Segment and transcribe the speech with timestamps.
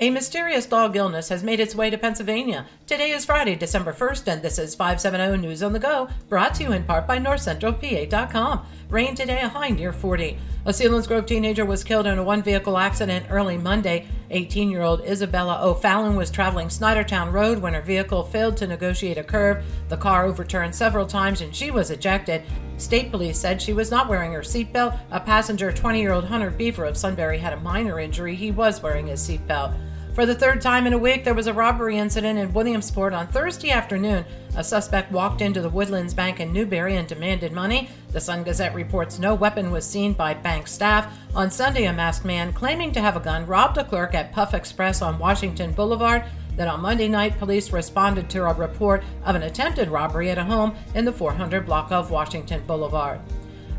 [0.00, 2.66] A mysterious dog illness has made its way to Pennsylvania.
[2.86, 6.62] Today is Friday, December 1st, and this is 570 News on the Go, brought to
[6.62, 8.64] you in part by NorthCentralPA.com.
[8.90, 10.38] Rain today, a high near 40.
[10.66, 14.06] A Selinsgrove teenager was killed in a one vehicle accident early Monday.
[14.30, 19.18] 18 year old Isabella O'Fallon was traveling Snydertown Road when her vehicle failed to negotiate
[19.18, 19.64] a curve.
[19.88, 22.44] The car overturned several times and she was ejected.
[22.76, 24.96] State police said she was not wearing her seatbelt.
[25.10, 28.36] A passenger, 20 year old Hunter Beaver of Sunbury, had a minor injury.
[28.36, 29.76] He was wearing his seatbelt.
[30.18, 33.28] For the third time in a week, there was a robbery incident in Williamsport on
[33.28, 34.24] Thursday afternoon.
[34.56, 37.88] A suspect walked into the Woodlands Bank in Newberry and demanded money.
[38.10, 41.16] The Sun Gazette reports no weapon was seen by bank staff.
[41.36, 44.54] On Sunday, a masked man claiming to have a gun robbed a clerk at Puff
[44.54, 46.24] Express on Washington Boulevard.
[46.56, 50.42] Then on Monday night, police responded to a report of an attempted robbery at a
[50.42, 53.20] home in the 400 block of Washington Boulevard.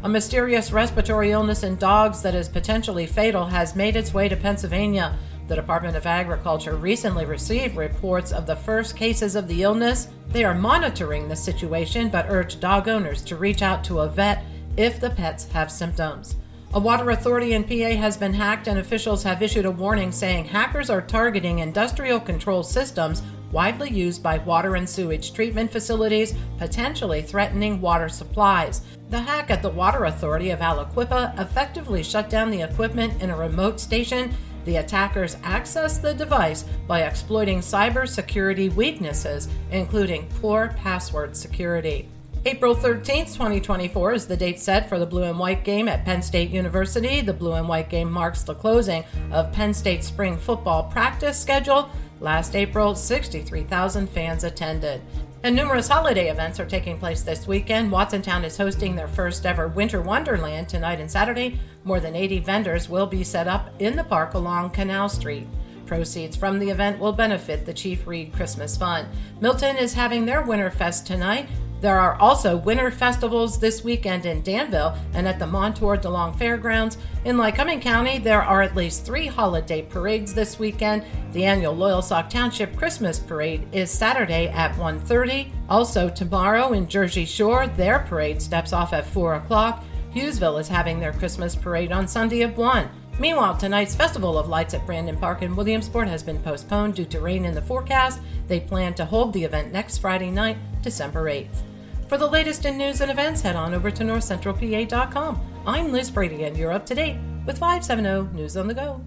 [0.01, 4.37] A mysterious respiratory illness in dogs that is potentially fatal has made its way to
[4.37, 5.17] Pennsylvania.
[5.49, 10.07] The Department of Agriculture recently received reports of the first cases of the illness.
[10.29, 14.45] They are monitoring the situation but urge dog owners to reach out to a vet
[14.77, 16.37] if the pets have symptoms.
[16.73, 20.45] A water authority in PA has been hacked, and officials have issued a warning saying
[20.45, 23.21] hackers are targeting industrial control systems
[23.51, 28.81] widely used by water and sewage treatment facilities, potentially threatening water supplies.
[29.09, 33.35] The hack at the Water Authority of Aliquippa effectively shut down the equipment in a
[33.35, 42.07] remote station the attackers accessed the device by exploiting cybersecurity weaknesses, including poor password security.
[42.49, 46.23] April 13th, 2024 is the date set for the Blue and White game at Penn
[46.23, 47.21] State University.
[47.21, 51.91] The Blue and White game marks the closing of Penn State's spring football practice schedule.
[52.19, 54.99] Last April, 63,000 fans attended.
[55.43, 57.91] And numerous holiday events are taking place this weekend.
[57.91, 61.59] Watsontown is hosting their first ever Winter Wonderland tonight and Saturday.
[61.83, 65.47] More than 80 vendors will be set up in the park along Canal Street.
[65.85, 69.07] Proceeds from the event will benefit the Chief Reed Christmas Fund.
[69.39, 71.47] Milton is having their Winter Fest tonight.
[71.81, 76.97] There are also winter festivals this weekend in Danville and at the Montour DeLong Fairgrounds.
[77.23, 81.05] In Lycoming County, there are at least three holiday parades this weekend.
[81.31, 85.51] The annual Loyalsock Township Christmas Parade is Saturday at 1.30.
[85.69, 89.85] Also tomorrow in Jersey Shore, their parade steps off at 4 o'clock.
[90.13, 92.89] Hughesville is having their Christmas parade on Sunday at 1.
[93.19, 97.19] Meanwhile, tonight's Festival of Lights at Brandon Park in Williamsport has been postponed due to
[97.19, 98.21] rain in the forecast.
[98.47, 101.68] They plan to hold the event next Friday night, December 8th.
[102.09, 105.61] For the latest in news and events, head on over to northcentralpa.com.
[105.67, 108.99] I'm Liz Brady, and you're up to date with 570 News on the Go.